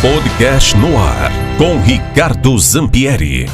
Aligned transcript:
Podcast 0.00 0.74
no 0.78 0.96
ar 0.96 1.30
com 1.58 1.78
Ricardo 1.78 2.58
Zampieri. 2.58 3.46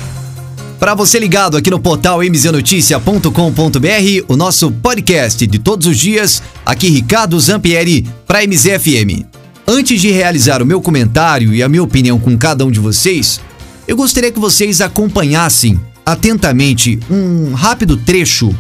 Para 0.79 0.95
você 0.95 1.19
ligado 1.19 1.57
aqui 1.57 1.73
no 1.73 1.81
portal 1.81 2.23
mznoticia.com.br, 2.23 4.25
o 4.29 4.37
nosso 4.37 4.71
podcast 4.71 5.45
de 5.45 5.59
todos 5.59 5.89
os 5.89 5.99
dias, 5.99 6.41
aqui 6.65 6.89
Ricardo 6.89 7.41
Zampieri 7.41 8.09
para 8.29 8.47
MZFM. 8.47 9.27
Antes 9.67 10.01
de 10.01 10.13
realizar 10.13 10.63
o 10.63 10.67
meu 10.67 10.81
comentário 10.81 11.53
e 11.53 11.65
a 11.65 11.69
minha 11.69 11.83
opinião 11.83 12.17
com 12.17 12.39
cada 12.39 12.65
um 12.65 12.71
de 12.71 12.79
vocês, 12.79 13.41
eu 13.89 13.97
gostaria 13.97 14.31
que 14.31 14.39
vocês 14.39 14.81
acompanhassem 14.81 15.81
atentamente 16.05 17.01
um 17.11 17.55
rápido 17.55 17.97
trecho 17.97 18.55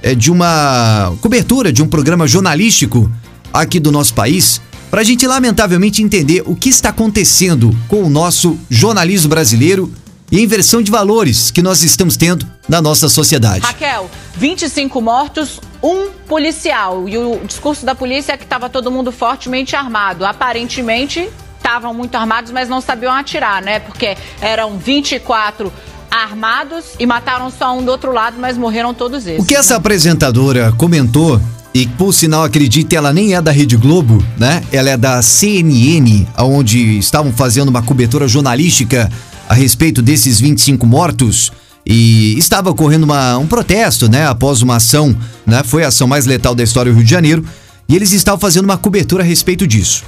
é, 0.00 0.14
de 0.14 0.30
uma 0.30 1.12
cobertura 1.20 1.72
de 1.72 1.82
um 1.82 1.88
programa 1.88 2.28
jornalístico 2.28 3.10
aqui 3.52 3.80
do 3.80 3.90
nosso 3.90 4.14
país 4.14 4.60
para 4.94 5.00
a 5.00 5.04
gente, 5.04 5.26
lamentavelmente, 5.26 6.04
entender 6.04 6.44
o 6.46 6.54
que 6.54 6.68
está 6.68 6.90
acontecendo 6.90 7.76
com 7.88 8.04
o 8.04 8.08
nosso 8.08 8.56
jornalismo 8.70 9.28
brasileiro 9.28 9.92
e 10.30 10.38
a 10.38 10.40
inversão 10.40 10.80
de 10.80 10.88
valores 10.88 11.50
que 11.50 11.60
nós 11.60 11.82
estamos 11.82 12.16
tendo 12.16 12.46
na 12.68 12.80
nossa 12.80 13.08
sociedade. 13.08 13.66
Raquel, 13.66 14.08
25 14.36 15.00
mortos, 15.00 15.60
um 15.82 16.10
policial. 16.28 17.08
E 17.08 17.18
o 17.18 17.40
discurso 17.44 17.84
da 17.84 17.92
polícia 17.96 18.34
é 18.34 18.36
que 18.36 18.44
estava 18.44 18.70
todo 18.70 18.88
mundo 18.88 19.10
fortemente 19.10 19.74
armado. 19.74 20.24
Aparentemente, 20.24 21.28
estavam 21.56 21.92
muito 21.92 22.14
armados, 22.14 22.52
mas 22.52 22.68
não 22.68 22.80
sabiam 22.80 23.12
atirar, 23.12 23.60
né? 23.62 23.80
Porque 23.80 24.16
eram 24.40 24.78
24 24.78 25.72
armados 26.08 26.84
e 27.00 27.04
mataram 27.04 27.50
só 27.50 27.76
um 27.76 27.84
do 27.84 27.90
outro 27.90 28.12
lado, 28.12 28.36
mas 28.38 28.56
morreram 28.56 28.94
todos 28.94 29.26
eles. 29.26 29.42
O 29.42 29.44
que 29.44 29.56
essa 29.56 29.74
apresentadora 29.74 30.70
comentou 30.78 31.40
e 31.74 31.88
por 31.88 32.14
sinal 32.14 32.44
acredite, 32.44 32.94
ela 32.94 33.12
nem 33.12 33.34
é 33.34 33.42
da 33.42 33.50
Rede 33.50 33.76
Globo, 33.76 34.24
né? 34.38 34.62
Ela 34.70 34.90
é 34.90 34.96
da 34.96 35.20
CNN, 35.20 36.24
onde 36.38 36.98
estavam 36.98 37.32
fazendo 37.32 37.68
uma 37.68 37.82
cobertura 37.82 38.28
jornalística 38.28 39.10
a 39.48 39.54
respeito 39.54 40.00
desses 40.00 40.38
25 40.38 40.86
mortos 40.86 41.50
e 41.84 42.38
estava 42.38 42.70
ocorrendo 42.70 43.04
uma, 43.04 43.36
um 43.38 43.46
protesto, 43.48 44.08
né? 44.08 44.24
Após 44.24 44.62
uma 44.62 44.76
ação, 44.76 45.16
né? 45.44 45.64
Foi 45.64 45.82
a 45.82 45.88
ação 45.88 46.06
mais 46.06 46.26
letal 46.26 46.54
da 46.54 46.62
história 46.62 46.92
do 46.92 46.96
Rio 46.96 47.04
de 47.04 47.10
Janeiro 47.10 47.44
e 47.88 47.96
eles 47.96 48.12
estavam 48.12 48.38
fazendo 48.38 48.66
uma 48.66 48.78
cobertura 48.78 49.24
a 49.24 49.26
respeito 49.26 49.66
disso. 49.66 50.04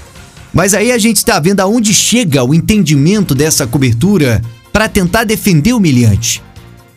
Mas 0.54 0.72
aí 0.72 0.92
a 0.92 0.98
gente 0.98 1.16
está 1.16 1.40
vendo 1.40 1.58
aonde 1.58 1.92
chega 1.92 2.44
o 2.44 2.54
entendimento 2.54 3.34
dessa 3.34 3.66
cobertura 3.66 4.40
para 4.72 4.88
tentar 4.88 5.24
defender 5.24 5.72
o 5.72 5.78
humilhante 5.78 6.45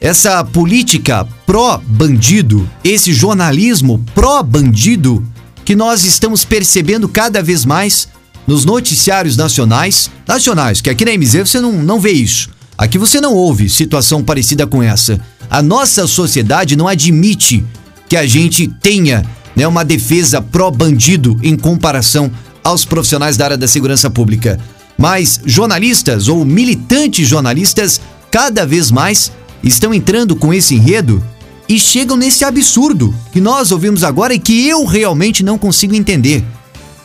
essa 0.02 0.44
política 0.44 1.28
pró-bandido, 1.46 2.70
esse 2.84 3.12
jornalismo 3.12 4.04
pró-bandido 4.16 5.26
que 5.66 5.76
nós 5.76 6.04
estamos 6.04 6.46
percebendo 6.46 7.08
cada 7.10 7.44
vez 7.44 7.66
mais 7.66 8.08
nos 8.48 8.66
noticiários 8.66 9.38
nacionais, 9.38 10.10
nacionais, 10.28 10.82
que 10.82 10.90
aqui 10.90 11.06
na 11.06 11.12
MZ 11.12 11.50
você 11.50 11.60
não, 11.60 11.74
não 11.74 12.00
vê 12.00 12.12
isso. 12.12 12.50
Aqui 12.78 12.98
você 12.98 13.20
não 13.20 13.36
ouve 13.36 13.70
situação 13.70 14.24
parecida 14.24 14.66
com 14.66 14.82
essa. 14.82 15.20
A 15.50 15.62
nossa 15.62 16.08
sociedade 16.08 16.76
não 16.76 16.88
admite 16.88 17.64
que 18.08 18.16
a 18.16 18.26
gente 18.26 18.68
tenha 18.68 19.26
né, 19.56 19.68
uma 19.68 19.84
defesa 19.84 20.42
pró-bandido 20.42 21.38
em 21.44 21.58
comparação 21.58 22.32
aos 22.64 22.86
profissionais 22.86 23.36
da 23.36 23.46
área 23.46 23.58
da 23.58 23.68
segurança 23.68 24.10
pública. 24.10 24.58
Mas 24.98 25.42
jornalistas 25.46 26.28
ou 26.28 26.44
militantes 26.46 27.28
jornalistas 27.28 28.00
cada 28.32 28.66
vez 28.66 28.92
mais 28.92 29.32
estão 29.64 29.94
entrando 29.94 30.36
com 30.36 30.54
esse 30.54 30.76
enredo 30.76 31.24
e 31.68 31.80
chegam 31.80 32.18
nesse 32.18 32.44
absurdo 32.44 33.14
que 33.32 33.40
nós 33.40 33.72
ouvimos 33.72 34.04
agora 34.04 34.34
e 34.34 34.40
que 34.40 34.68
eu 34.68 34.86
realmente 34.86 35.44
não 35.44 35.58
consigo 35.58 35.94
entender. 35.94 36.44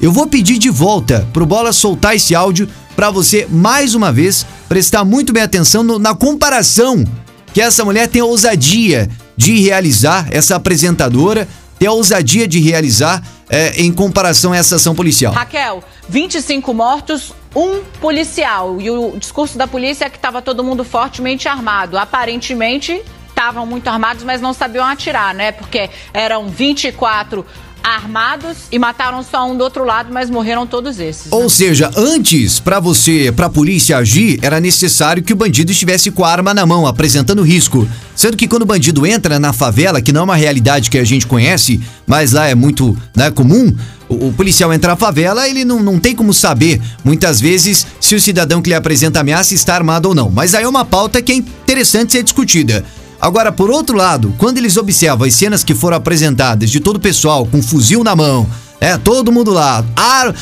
Eu 0.00 0.10
vou 0.10 0.26
pedir 0.26 0.58
de 0.58 0.70
volta 0.70 1.28
pro 1.32 1.46
Bola 1.46 1.72
soltar 1.72 2.16
esse 2.16 2.34
áudio 2.34 2.68
para 2.96 3.10
você 3.10 3.46
mais 3.50 3.94
uma 3.94 4.12
vez 4.12 4.46
prestar 4.68 5.04
muito 5.04 5.32
bem 5.32 5.42
atenção 5.42 5.82
no, 5.82 5.98
na 5.98 6.14
comparação 6.14 7.04
que 7.52 7.60
essa 7.60 7.84
mulher 7.84 8.08
tem 8.08 8.22
a 8.22 8.24
ousadia 8.24 9.08
de 9.36 9.60
realizar, 9.60 10.26
essa 10.30 10.56
apresentadora 10.56 11.46
tem 11.78 11.88
a 11.88 11.92
ousadia 11.92 12.48
de 12.48 12.58
realizar 12.60 13.22
é, 13.54 13.80
em 13.80 13.92
comparação 13.92 14.52
a 14.52 14.56
essa 14.56 14.74
ação 14.74 14.96
policial. 14.96 15.32
Raquel, 15.32 15.84
25 16.08 16.74
mortos, 16.74 17.32
um 17.54 17.84
policial. 18.00 18.80
E 18.80 18.90
o 18.90 19.16
discurso 19.16 19.56
da 19.56 19.68
polícia 19.68 20.06
é 20.06 20.10
que 20.10 20.16
estava 20.16 20.42
todo 20.42 20.64
mundo 20.64 20.82
fortemente 20.82 21.46
armado. 21.46 21.96
Aparentemente, 21.96 23.00
estavam 23.28 23.64
muito 23.64 23.86
armados, 23.86 24.24
mas 24.24 24.40
não 24.40 24.52
sabiam 24.52 24.84
atirar, 24.84 25.32
né? 25.32 25.52
Porque 25.52 25.88
eram 26.12 26.48
24 26.48 27.46
armados 27.84 28.56
e 28.72 28.78
mataram 28.78 29.22
só 29.22 29.46
um 29.46 29.54
do 29.54 29.62
outro 29.62 29.84
lado, 29.84 30.10
mas 30.10 30.30
morreram 30.30 30.66
todos 30.66 30.98
esses. 30.98 31.30
Ou 31.30 31.50
seja, 31.50 31.90
antes, 31.94 32.58
para 32.58 32.80
você, 32.80 33.30
para 33.30 33.46
a 33.46 33.50
polícia 33.50 33.98
agir, 33.98 34.38
era 34.40 34.58
necessário 34.58 35.22
que 35.22 35.34
o 35.34 35.36
bandido 35.36 35.70
estivesse 35.70 36.10
com 36.10 36.24
a 36.24 36.30
arma 36.30 36.54
na 36.54 36.64
mão, 36.64 36.86
apresentando 36.86 37.42
risco. 37.42 37.86
Sendo 38.16 38.36
que 38.36 38.48
quando 38.48 38.62
o 38.62 38.66
bandido 38.66 39.06
entra 39.06 39.38
na 39.38 39.52
favela, 39.52 40.00
que 40.00 40.12
não 40.12 40.22
é 40.22 40.24
uma 40.24 40.36
realidade 40.36 40.88
que 40.88 40.96
a 40.96 41.04
gente 41.04 41.26
conhece, 41.26 41.80
mas 42.06 42.32
lá 42.32 42.46
é 42.46 42.54
muito 42.54 42.96
né, 43.14 43.30
comum, 43.30 43.74
o, 44.08 44.28
o 44.28 44.32
policial 44.32 44.72
entra 44.72 44.92
na 44.92 44.96
favela, 44.96 45.46
ele 45.48 45.64
não, 45.64 45.82
não 45.82 45.98
tem 46.00 46.14
como 46.14 46.32
saber, 46.32 46.80
muitas 47.04 47.40
vezes, 47.40 47.86
se 48.00 48.14
o 48.14 48.20
cidadão 48.20 48.62
que 48.62 48.70
lhe 48.70 48.74
apresenta 48.74 49.20
ameaça 49.20 49.52
está 49.52 49.74
armado 49.74 50.08
ou 50.08 50.14
não. 50.14 50.30
Mas 50.30 50.54
aí 50.54 50.64
é 50.64 50.68
uma 50.68 50.84
pauta 50.84 51.20
que 51.20 51.32
é 51.32 51.36
interessante 51.36 52.12
ser 52.12 52.22
discutida. 52.22 52.84
Agora, 53.24 53.50
por 53.50 53.70
outro 53.70 53.96
lado, 53.96 54.34
quando 54.36 54.58
eles 54.58 54.76
observam 54.76 55.26
as 55.26 55.34
cenas 55.34 55.64
que 55.64 55.74
foram 55.74 55.96
apresentadas 55.96 56.68
de 56.70 56.78
todo 56.78 56.96
o 56.96 57.00
pessoal 57.00 57.46
com 57.46 57.62
fuzil 57.62 58.04
na 58.04 58.14
mão, 58.14 58.46
é, 58.78 58.98
todo 58.98 59.32
mundo 59.32 59.50
lá, 59.50 59.82
ar, 59.96 60.28
uh, 60.28 60.34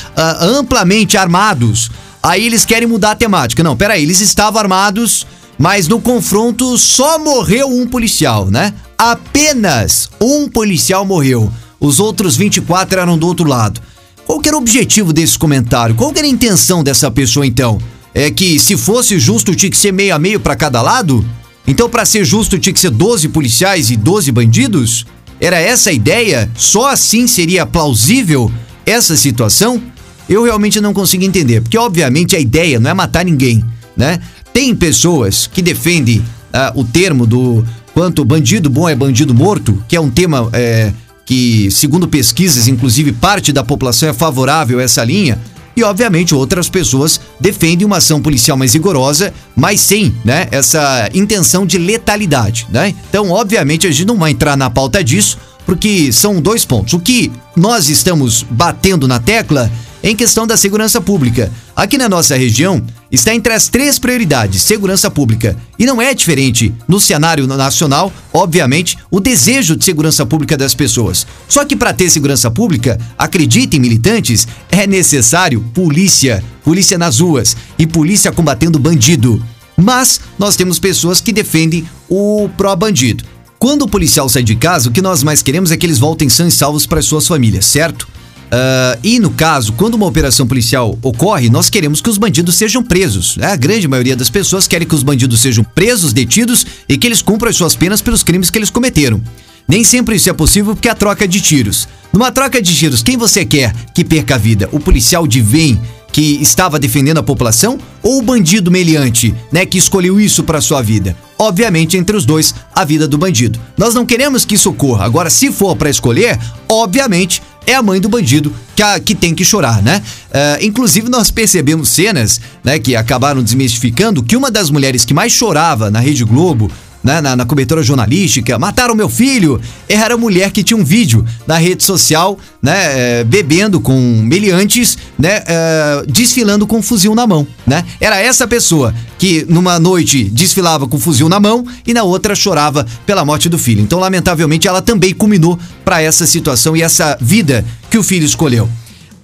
amplamente 0.58 1.16
armados, 1.16 1.92
aí 2.20 2.44
eles 2.44 2.64
querem 2.64 2.88
mudar 2.88 3.12
a 3.12 3.14
temática. 3.14 3.62
Não, 3.62 3.76
peraí, 3.76 4.02
eles 4.02 4.20
estavam 4.20 4.60
armados, 4.60 5.24
mas 5.56 5.86
no 5.86 6.00
confronto 6.00 6.76
só 6.76 7.20
morreu 7.20 7.68
um 7.68 7.86
policial, 7.86 8.50
né? 8.50 8.74
Apenas 8.98 10.10
um 10.20 10.48
policial 10.48 11.04
morreu. 11.04 11.52
Os 11.78 12.00
outros 12.00 12.36
24 12.36 12.98
eram 12.98 13.16
do 13.16 13.28
outro 13.28 13.48
lado. 13.48 13.80
Qual 14.26 14.40
que 14.40 14.48
era 14.48 14.56
o 14.56 14.60
objetivo 14.60 15.12
desse 15.12 15.38
comentário? 15.38 15.94
Qual 15.94 16.12
que 16.12 16.18
era 16.18 16.26
a 16.26 16.30
intenção 16.30 16.82
dessa 16.82 17.08
pessoa 17.12 17.46
então? 17.46 17.78
É 18.12 18.28
que 18.28 18.58
se 18.58 18.76
fosse 18.76 19.20
justo 19.20 19.54
tinha 19.54 19.70
que 19.70 19.76
ser 19.76 19.92
meio 19.92 20.12
a 20.12 20.18
meio 20.18 20.40
para 20.40 20.56
cada 20.56 20.82
lado? 20.82 21.24
Então, 21.66 21.88
para 21.88 22.04
ser 22.04 22.24
justo, 22.24 22.58
tinha 22.58 22.72
que 22.72 22.80
ser 22.80 22.90
12 22.90 23.28
policiais 23.28 23.90
e 23.90 23.96
12 23.96 24.32
bandidos? 24.32 25.06
Era 25.40 25.58
essa 25.58 25.90
a 25.90 25.92
ideia? 25.92 26.50
Só 26.56 26.88
assim 26.88 27.26
seria 27.26 27.66
plausível 27.66 28.50
essa 28.84 29.16
situação? 29.16 29.82
Eu 30.28 30.44
realmente 30.44 30.80
não 30.80 30.92
consigo 30.92 31.24
entender, 31.24 31.60
porque 31.60 31.78
obviamente 31.78 32.36
a 32.36 32.38
ideia 32.38 32.78
não 32.78 32.90
é 32.90 32.94
matar 32.94 33.24
ninguém, 33.24 33.62
né? 33.96 34.20
Tem 34.52 34.74
pessoas 34.74 35.46
que 35.46 35.62
defendem 35.62 36.18
uh, 36.18 36.80
o 36.80 36.84
termo 36.84 37.26
do 37.26 37.64
quanto 37.92 38.24
bandido 38.24 38.70
bom 38.70 38.88
é 38.88 38.94
bandido 38.94 39.34
morto, 39.34 39.82
que 39.88 39.96
é 39.96 40.00
um 40.00 40.10
tema 40.10 40.48
é, 40.52 40.92
que, 41.24 41.70
segundo 41.70 42.08
pesquisas, 42.08 42.68
inclusive 42.68 43.12
parte 43.12 43.52
da 43.52 43.64
população 43.64 44.08
é 44.08 44.12
favorável 44.12 44.78
a 44.78 44.82
essa 44.82 45.04
linha. 45.04 45.38
E, 45.76 45.82
obviamente, 45.82 46.34
outras 46.34 46.68
pessoas 46.68 47.20
defendem 47.40 47.86
uma 47.86 47.96
ação 47.96 48.20
policial 48.20 48.56
mais 48.56 48.74
rigorosa, 48.74 49.32
mas 49.56 49.80
sem, 49.80 50.14
né, 50.24 50.46
essa 50.50 51.08
intenção 51.14 51.64
de 51.64 51.78
letalidade, 51.78 52.66
né? 52.70 52.94
Então, 53.08 53.30
obviamente, 53.30 53.86
a 53.86 53.90
gente 53.90 54.06
não 54.06 54.18
vai 54.18 54.32
entrar 54.32 54.56
na 54.56 54.68
pauta 54.68 55.02
disso, 55.02 55.38
porque 55.64 56.12
são 56.12 56.40
dois 56.40 56.64
pontos. 56.64 56.92
O 56.92 57.00
que 57.00 57.32
nós 57.56 57.88
estamos 57.88 58.44
batendo 58.48 59.08
na 59.08 59.18
tecla 59.18 59.70
em 60.02 60.16
questão 60.16 60.46
da 60.46 60.56
segurança 60.56 61.00
pública. 61.00 61.50
Aqui 61.76 61.96
na 61.96 62.08
nossa 62.08 62.36
região, 62.36 62.84
está 63.10 63.34
entre 63.34 63.52
as 63.52 63.68
três 63.68 63.98
prioridades: 63.98 64.62
segurança 64.62 65.10
pública. 65.10 65.56
E 65.78 65.86
não 65.86 66.00
é 66.00 66.12
diferente 66.14 66.74
no 66.88 66.98
cenário 66.98 67.46
nacional, 67.46 68.12
obviamente, 68.32 68.98
o 69.10 69.20
desejo 69.20 69.76
de 69.76 69.84
segurança 69.84 70.24
pública 70.26 70.56
das 70.56 70.74
pessoas. 70.74 71.26
Só 71.48 71.64
que 71.64 71.76
para 71.76 71.92
ter 71.92 72.10
segurança 72.10 72.50
pública, 72.50 72.98
acreditem 73.16 73.80
militantes, 73.80 74.48
é 74.70 74.86
necessário 74.86 75.60
polícia, 75.74 76.42
polícia 76.64 76.98
nas 76.98 77.20
ruas 77.20 77.56
e 77.78 77.86
polícia 77.86 78.32
combatendo 78.32 78.78
bandido. 78.78 79.44
Mas 79.76 80.20
nós 80.38 80.56
temos 80.56 80.78
pessoas 80.78 81.20
que 81.20 81.32
defendem 81.32 81.86
o 82.08 82.48
pró-bandido. 82.56 83.24
Quando 83.58 83.82
o 83.82 83.88
policial 83.88 84.28
sai 84.28 84.42
de 84.42 84.56
casa, 84.56 84.88
o 84.88 84.92
que 84.92 85.00
nós 85.00 85.22
mais 85.22 85.40
queremos 85.40 85.70
é 85.70 85.76
que 85.76 85.86
eles 85.86 85.98
voltem 85.98 86.28
sãos 86.28 86.52
e 86.52 86.56
salvos 86.56 86.84
para 86.84 87.00
suas 87.00 87.28
famílias, 87.28 87.64
certo? 87.64 88.08
Uh, 88.52 89.00
e 89.02 89.18
no 89.18 89.30
caso, 89.30 89.72
quando 89.72 89.94
uma 89.94 90.04
operação 90.04 90.46
policial 90.46 90.98
ocorre, 91.00 91.48
nós 91.48 91.70
queremos 91.70 92.02
que 92.02 92.10
os 92.10 92.18
bandidos 92.18 92.54
sejam 92.56 92.82
presos. 92.82 93.38
Né? 93.38 93.46
A 93.46 93.56
grande 93.56 93.88
maioria 93.88 94.14
das 94.14 94.28
pessoas 94.28 94.66
querem 94.66 94.86
que 94.86 94.94
os 94.94 95.02
bandidos 95.02 95.40
sejam 95.40 95.64
presos, 95.64 96.12
detidos 96.12 96.66
e 96.86 96.98
que 96.98 97.06
eles 97.06 97.22
cumpram 97.22 97.48
as 97.48 97.56
suas 97.56 97.74
penas 97.74 98.02
pelos 98.02 98.22
crimes 98.22 98.50
que 98.50 98.58
eles 98.58 98.68
cometeram. 98.68 99.22
Nem 99.66 99.82
sempre 99.82 100.16
isso 100.16 100.28
é 100.28 100.34
possível 100.34 100.74
porque 100.74 100.88
há 100.88 100.94
troca 100.94 101.26
de 101.26 101.40
tiros. 101.40 101.88
Numa 102.12 102.30
troca 102.30 102.60
de 102.60 102.74
tiros, 102.76 103.02
quem 103.02 103.16
você 103.16 103.42
quer 103.42 103.74
que 103.94 104.04
perca 104.04 104.34
a 104.34 104.38
vida? 104.38 104.68
O 104.70 104.78
policial 104.78 105.26
de 105.26 105.40
bem 105.40 105.80
que 106.12 106.38
estava 106.42 106.78
defendendo 106.78 107.18
a 107.18 107.22
população 107.22 107.78
ou 108.02 108.18
o 108.18 108.22
bandido 108.22 108.70
meliante, 108.70 109.34
né, 109.50 109.64
que 109.64 109.78
escolheu 109.78 110.20
isso 110.20 110.44
para 110.44 110.60
sua 110.60 110.82
vida? 110.82 111.16
Obviamente, 111.38 111.96
entre 111.96 112.14
os 112.14 112.26
dois, 112.26 112.54
a 112.74 112.84
vida 112.84 113.08
do 113.08 113.16
bandido. 113.16 113.58
Nós 113.78 113.94
não 113.94 114.04
queremos 114.04 114.44
que 114.44 114.56
isso 114.56 114.68
ocorra. 114.68 115.06
Agora, 115.06 115.30
se 115.30 115.50
for 115.50 115.74
para 115.74 115.88
escolher, 115.88 116.38
obviamente, 116.68 117.40
é 117.66 117.74
a 117.74 117.82
mãe 117.82 118.00
do 118.00 118.08
bandido 118.08 118.52
que, 118.74 118.82
a, 118.82 118.98
que 118.98 119.14
tem 119.14 119.34
que 119.34 119.44
chorar, 119.44 119.82
né? 119.82 120.02
Uh, 120.28 120.64
inclusive, 120.64 121.08
nós 121.08 121.30
percebemos 121.30 121.88
cenas 121.88 122.40
né, 122.64 122.78
que 122.78 122.96
acabaram 122.96 123.42
desmistificando 123.42 124.22
que 124.22 124.36
uma 124.36 124.50
das 124.50 124.70
mulheres 124.70 125.04
que 125.04 125.14
mais 125.14 125.32
chorava 125.32 125.90
na 125.90 126.00
Rede 126.00 126.24
Globo 126.24 126.70
né, 127.02 127.20
na, 127.20 127.36
na, 127.36 127.44
cobertura 127.44 127.82
jornalística, 127.82 128.58
mataram 128.58 128.94
meu 128.94 129.08
filho. 129.08 129.60
Era 129.88 130.14
a 130.14 130.16
mulher 130.16 130.50
que 130.50 130.62
tinha 130.62 130.76
um 130.76 130.84
vídeo 130.84 131.24
na 131.46 131.58
rede 131.58 131.82
social, 131.82 132.38
né, 132.62 133.20
é, 133.20 133.24
bebendo 133.24 133.80
com 133.80 133.98
meliantes, 134.22 134.96
né, 135.18 135.42
é, 135.46 136.04
desfilando 136.06 136.66
com 136.66 136.78
um 136.78 136.82
fuzil 136.82 137.14
na 137.14 137.26
mão, 137.26 137.46
né? 137.66 137.84
Era 138.00 138.20
essa 138.20 138.46
pessoa 138.46 138.94
que 139.18 139.46
numa 139.48 139.78
noite 139.78 140.24
desfilava 140.24 140.86
com 140.86 140.96
um 140.96 141.00
fuzil 141.00 141.28
na 141.28 141.38
mão 141.38 141.64
e 141.86 141.94
na 141.94 142.02
outra 142.02 142.34
chorava 142.34 142.86
pela 143.06 143.24
morte 143.24 143.48
do 143.48 143.58
filho. 143.58 143.80
Então, 143.80 143.98
lamentavelmente, 143.98 144.66
ela 144.66 144.82
também 144.82 145.14
culminou 145.14 145.58
para 145.84 146.02
essa 146.02 146.26
situação 146.26 146.76
e 146.76 146.82
essa 146.82 147.16
vida 147.20 147.64
que 147.90 147.98
o 147.98 148.02
filho 148.02 148.24
escolheu. 148.24 148.68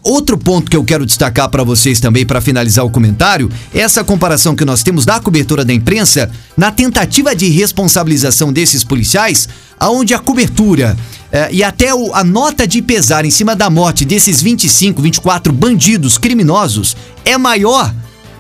Outro 0.02 0.38
ponto 0.38 0.70
que 0.70 0.76
eu 0.76 0.84
quero 0.84 1.04
destacar 1.04 1.48
para 1.48 1.64
vocês 1.64 2.00
também 2.00 2.24
para 2.24 2.40
finalizar 2.40 2.84
o 2.84 2.90
comentário 2.90 3.50
é 3.74 3.80
essa 3.80 4.04
comparação 4.04 4.54
que 4.54 4.64
nós 4.64 4.82
temos 4.82 5.04
da 5.04 5.18
cobertura 5.20 5.64
da 5.64 5.72
imprensa 5.72 6.30
na 6.56 6.70
tentativa 6.70 7.34
de 7.34 7.48
responsabilização 7.48 8.52
desses 8.52 8.84
policiais, 8.84 9.48
aonde 9.78 10.14
a 10.14 10.18
cobertura 10.18 10.96
eh, 11.32 11.48
e 11.52 11.64
até 11.64 11.92
o, 11.94 12.14
a 12.14 12.22
nota 12.22 12.66
de 12.66 12.80
pesar 12.80 13.24
em 13.24 13.30
cima 13.30 13.56
da 13.56 13.68
morte 13.68 14.04
desses 14.04 14.40
25, 14.40 15.02
24 15.02 15.52
bandidos 15.52 16.16
criminosos 16.16 16.96
é 17.24 17.36
maior 17.36 17.92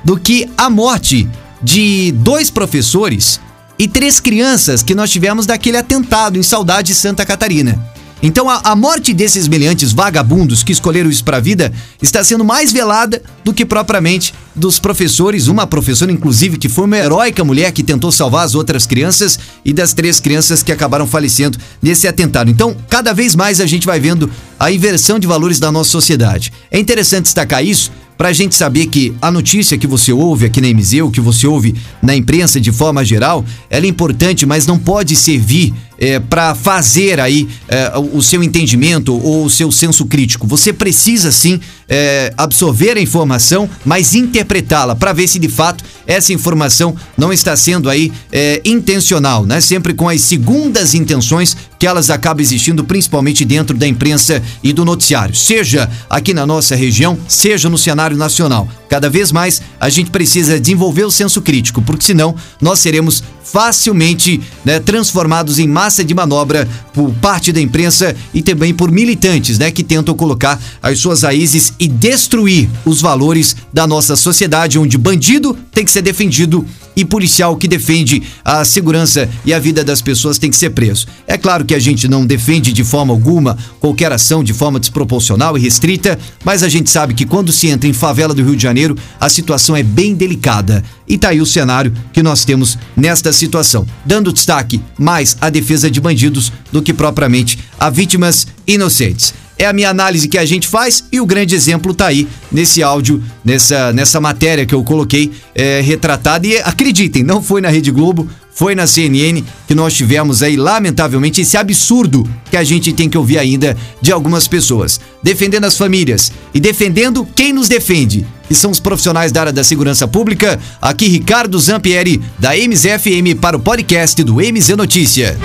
do 0.04 0.16
que 0.16 0.48
a 0.56 0.70
morte 0.70 1.28
de 1.62 2.12
dois 2.12 2.50
professores 2.50 3.40
e 3.78 3.86
três 3.86 4.20
crianças 4.20 4.82
que 4.82 4.94
nós 4.94 5.10
tivemos 5.10 5.44
daquele 5.44 5.76
atentado 5.76 6.38
em 6.38 6.42
Saudade 6.42 6.94
Santa 6.94 7.26
Catarina. 7.26 7.78
Então 8.22 8.48
a, 8.48 8.60
a, 8.64 8.76
morte 8.76 9.14
desses 9.14 9.46
meliantes 9.46 9.92
vagabundos 9.92 10.62
que 10.62 10.72
escolheram 10.72 11.08
isso 11.08 11.22
para 11.22 11.36
a 11.36 11.40
vida 11.40 11.72
está 12.02 12.22
sendo 12.24 12.44
mais 12.44 12.72
velada 12.72 13.22
do 13.44 13.54
que 13.54 13.64
propriamente 13.64 14.34
dos 14.54 14.80
professores, 14.80 15.46
uma 15.46 15.66
professora 15.66 16.10
inclusive 16.10 16.58
que 16.58 16.68
foi 16.68 16.84
uma 16.84 16.96
heróica 16.96 17.44
mulher 17.44 17.70
que 17.70 17.84
tentou 17.84 18.10
salvar 18.10 18.44
as 18.44 18.56
outras 18.56 18.86
crianças 18.86 19.38
e 19.64 19.72
das 19.72 19.92
três 19.92 20.18
crianças 20.18 20.62
que 20.62 20.72
acabaram 20.72 21.06
falecendo 21.06 21.58
nesse 21.80 22.08
atentado. 22.08 22.50
Então, 22.50 22.76
cada 22.88 23.12
vez 23.12 23.36
mais 23.36 23.60
a 23.60 23.66
gente 23.66 23.86
vai 23.86 24.00
vendo 24.00 24.28
a 24.58 24.70
inversão 24.70 25.18
de 25.18 25.26
valores 25.26 25.60
da 25.60 25.70
nossa 25.70 25.90
sociedade. 25.90 26.52
É 26.70 26.78
interessante 26.78 27.24
destacar 27.24 27.64
isso 27.64 27.92
para 28.18 28.30
a 28.30 28.32
gente 28.32 28.56
saber 28.56 28.88
que 28.88 29.14
a 29.22 29.30
notícia 29.30 29.78
que 29.78 29.86
você 29.86 30.12
ouve 30.12 30.44
aqui 30.44 30.60
na 30.60 30.66
MZU, 30.68 31.12
que 31.12 31.20
você 31.20 31.46
ouve 31.46 31.76
na 32.02 32.16
imprensa 32.16 32.60
de 32.60 32.72
forma 32.72 33.04
geral, 33.04 33.44
ela 33.70 33.86
é 33.86 33.88
importante, 33.88 34.44
mas 34.44 34.66
não 34.66 34.76
pode 34.76 35.14
servir 35.14 35.72
é, 35.98 36.20
para 36.20 36.54
fazer 36.54 37.18
aí 37.20 37.48
é, 37.68 37.92
o 38.12 38.22
seu 38.22 38.42
entendimento 38.42 39.14
ou 39.14 39.44
o 39.44 39.50
seu 39.50 39.72
senso 39.72 40.06
crítico. 40.06 40.46
Você 40.46 40.72
precisa 40.72 41.32
sim 41.32 41.60
é, 41.88 42.32
absorver 42.36 42.96
a 42.96 43.00
informação, 43.00 43.68
mas 43.84 44.14
interpretá-la 44.14 44.94
para 44.94 45.12
ver 45.12 45.26
se 45.26 45.38
de 45.38 45.48
fato 45.48 45.82
essa 46.06 46.32
informação 46.32 46.94
não 47.16 47.32
está 47.32 47.56
sendo 47.56 47.90
aí 47.90 48.12
é, 48.30 48.60
intencional, 48.64 49.44
né? 49.44 49.60
Sempre 49.60 49.94
com 49.94 50.08
as 50.08 50.20
segundas 50.20 50.94
intenções 50.94 51.56
que 51.78 51.86
elas 51.86 52.10
acabam 52.10 52.42
existindo, 52.42 52.84
principalmente 52.84 53.44
dentro 53.44 53.76
da 53.76 53.86
imprensa 53.86 54.42
e 54.62 54.72
do 54.72 54.84
noticiário, 54.84 55.34
seja 55.34 55.88
aqui 56.10 56.34
na 56.34 56.44
nossa 56.44 56.74
região, 56.74 57.16
seja 57.28 57.68
no 57.68 57.78
cenário 57.78 58.16
nacional. 58.16 58.68
Cada 58.88 59.08
vez 59.08 59.30
mais 59.30 59.62
a 59.78 59.88
gente 59.88 60.10
precisa 60.10 60.58
desenvolver 60.58 61.04
o 61.04 61.10
senso 61.10 61.40
crítico, 61.40 61.80
porque 61.82 62.04
senão 62.04 62.34
nós 62.60 62.80
seremos 62.80 63.22
facilmente 63.44 64.40
né, 64.64 64.80
transformados 64.80 65.58
em 65.58 65.68
massa 65.88 66.04
de 66.04 66.14
manobra 66.14 66.68
por 66.92 67.10
parte 67.14 67.50
da 67.50 67.58
imprensa 67.58 68.14
e 68.34 68.42
também 68.42 68.74
por 68.74 68.90
militantes 68.90 69.58
né, 69.58 69.70
que 69.70 69.82
tentam 69.82 70.14
colocar 70.14 70.60
as 70.82 70.98
suas 70.98 71.22
raízes 71.22 71.72
e 71.80 71.88
destruir 71.88 72.68
os 72.84 73.00
valores 73.00 73.56
da 73.72 73.86
nossa 73.86 74.14
sociedade, 74.14 74.78
onde 74.78 74.98
bandido 74.98 75.56
tem 75.72 75.86
que 75.86 75.90
ser 75.90 76.02
defendido 76.02 76.62
e 76.98 77.04
policial 77.04 77.56
que 77.56 77.68
defende 77.68 78.20
a 78.44 78.64
segurança 78.64 79.28
e 79.44 79.54
a 79.54 79.60
vida 79.60 79.84
das 79.84 80.02
pessoas 80.02 80.36
tem 80.36 80.50
que 80.50 80.56
ser 80.56 80.70
preso. 80.70 81.06
É 81.28 81.38
claro 81.38 81.64
que 81.64 81.72
a 81.72 81.78
gente 81.78 82.08
não 82.08 82.26
defende 82.26 82.72
de 82.72 82.82
forma 82.82 83.12
alguma 83.14 83.56
qualquer 83.78 84.10
ação 84.10 84.42
de 84.42 84.52
forma 84.52 84.80
desproporcional 84.80 85.56
e 85.56 85.60
restrita, 85.60 86.18
mas 86.44 86.64
a 86.64 86.68
gente 86.68 86.90
sabe 86.90 87.14
que 87.14 87.24
quando 87.24 87.52
se 87.52 87.68
entra 87.68 87.88
em 87.88 87.92
favela 87.92 88.34
do 88.34 88.42
Rio 88.42 88.56
de 88.56 88.62
Janeiro, 88.64 88.96
a 89.20 89.28
situação 89.28 89.76
é 89.76 89.82
bem 89.84 90.12
delicada. 90.12 90.82
E 91.06 91.16
tá 91.16 91.28
aí 91.28 91.40
o 91.40 91.46
cenário 91.46 91.94
que 92.12 92.20
nós 92.20 92.44
temos 92.44 92.76
nesta 92.96 93.32
situação, 93.32 93.86
dando 94.04 94.32
destaque 94.32 94.82
mais 94.98 95.36
à 95.40 95.48
defesa 95.48 95.88
de 95.88 96.00
bandidos 96.00 96.52
do 96.72 96.82
que 96.82 96.92
propriamente 96.92 97.60
a 97.78 97.88
vítimas 97.90 98.44
inocentes. 98.66 99.32
É 99.58 99.66
a 99.66 99.72
minha 99.72 99.90
análise 99.90 100.28
que 100.28 100.38
a 100.38 100.44
gente 100.44 100.68
faz 100.68 101.04
e 101.10 101.20
o 101.20 101.26
grande 101.26 101.54
exemplo 101.54 101.92
tá 101.92 102.06
aí 102.06 102.28
nesse 102.50 102.82
áudio, 102.82 103.22
nessa, 103.44 103.92
nessa 103.92 104.20
matéria 104.20 104.64
que 104.64 104.74
eu 104.74 104.84
coloquei 104.84 105.32
é, 105.54 105.80
retratada. 105.80 106.46
E 106.46 106.58
acreditem, 106.58 107.24
não 107.24 107.42
foi 107.42 107.60
na 107.60 107.68
Rede 107.68 107.90
Globo, 107.90 108.28
foi 108.58 108.74
na 108.74 108.88
CNN 108.88 109.44
que 109.68 109.74
nós 109.74 109.94
tivemos 109.94 110.42
aí, 110.42 110.56
lamentavelmente, 110.56 111.40
esse 111.42 111.56
absurdo 111.56 112.28
que 112.50 112.56
a 112.56 112.64
gente 112.64 112.92
tem 112.92 113.08
que 113.08 113.16
ouvir 113.16 113.38
ainda 113.38 113.76
de 114.02 114.10
algumas 114.10 114.48
pessoas. 114.48 115.00
Defendendo 115.22 115.64
as 115.64 115.76
famílias 115.76 116.32
e 116.52 116.58
defendendo 116.58 117.24
quem 117.36 117.52
nos 117.52 117.68
defende, 117.68 118.26
que 118.48 118.56
são 118.56 118.72
os 118.72 118.80
profissionais 118.80 119.30
da 119.30 119.42
área 119.42 119.52
da 119.52 119.62
segurança 119.62 120.08
pública. 120.08 120.58
Aqui, 120.82 121.06
Ricardo 121.06 121.56
Zampieri, 121.56 122.20
da 122.36 122.56
MZFM, 122.56 123.38
para 123.40 123.56
o 123.56 123.60
podcast 123.60 124.24
do 124.24 124.36
MZ 124.36 124.70
Notícia. 124.76 125.38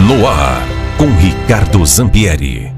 No 0.00 0.26
ar, 0.26 0.66
com 0.98 1.14
Ricardo 1.16 1.86
Zampieri. 1.86 2.73